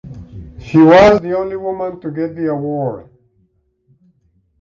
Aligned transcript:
She 0.59 0.79
was 0.79 1.21
the 1.21 1.37
only 1.37 1.57
woman 1.57 1.99
to 2.01 2.09
get 2.09 2.35
the 2.35 2.49
award. 2.49 3.07